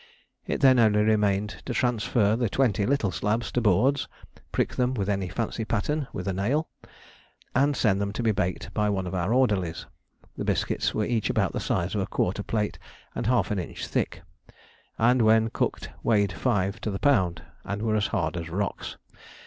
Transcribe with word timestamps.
It 0.47 0.61
then 0.61 0.79
only 0.79 1.03
remained 1.03 1.61
to 1.67 1.75
transfer 1.75 2.35
the 2.35 2.49
twenty 2.49 2.87
little 2.87 3.11
slabs 3.11 3.51
to 3.51 3.61
boards, 3.61 4.07
prick 4.51 4.73
them 4.75 4.95
with 4.95 5.07
any 5.07 5.29
fancy 5.29 5.63
pattern 5.63 6.07
with 6.11 6.27
a 6.27 6.33
nail, 6.33 6.67
and 7.53 7.77
send 7.77 8.01
them 8.01 8.11
to 8.13 8.23
be 8.23 8.31
baked 8.31 8.73
by 8.73 8.89
one 8.89 9.05
of 9.05 9.13
our 9.13 9.31
orderlies. 9.31 9.85
The 10.37 10.43
biscuits 10.43 10.95
were 10.95 11.05
each 11.05 11.29
about 11.29 11.53
the 11.53 11.59
size 11.59 11.93
of 11.93 12.01
a 12.01 12.07
quarter 12.07 12.41
plate 12.41 12.79
and 13.13 13.27
half 13.27 13.51
an 13.51 13.59
inch 13.59 13.85
thick, 13.85 14.23
and 14.97 15.21
when 15.21 15.51
cooked 15.51 15.91
weighed 16.01 16.31
five 16.31 16.81
to 16.81 16.89
the 16.89 16.97
pound, 16.97 17.43
and 17.63 17.83
were 17.83 17.95
as 17.95 18.07
hard 18.07 18.37
as 18.37 18.49
rocks. 18.49 18.97